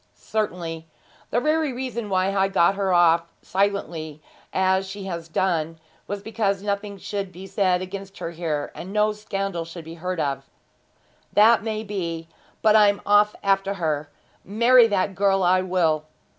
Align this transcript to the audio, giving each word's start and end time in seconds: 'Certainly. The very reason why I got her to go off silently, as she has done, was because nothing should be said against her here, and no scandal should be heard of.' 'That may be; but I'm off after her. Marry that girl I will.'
'Certainly. 0.15 0.87
The 1.29 1.39
very 1.39 1.71
reason 1.71 2.09
why 2.09 2.33
I 2.35 2.47
got 2.47 2.73
her 2.73 2.87
to 2.87 2.91
go 2.91 2.95
off 2.95 3.31
silently, 3.43 4.19
as 4.51 4.89
she 4.89 5.03
has 5.03 5.27
done, 5.27 5.79
was 6.07 6.23
because 6.23 6.63
nothing 6.63 6.97
should 6.97 7.31
be 7.31 7.45
said 7.45 7.83
against 7.83 8.17
her 8.17 8.31
here, 8.31 8.71
and 8.73 8.91
no 8.91 9.11
scandal 9.13 9.63
should 9.63 9.85
be 9.85 9.93
heard 10.01 10.19
of.' 10.19 10.49
'That 11.33 11.61
may 11.61 11.83
be; 11.83 12.27
but 12.63 12.75
I'm 12.75 12.99
off 13.05 13.35
after 13.43 13.75
her. 13.75 14.09
Marry 14.43 14.87
that 14.87 15.13
girl 15.13 15.43
I 15.43 15.61
will.' 15.61 16.05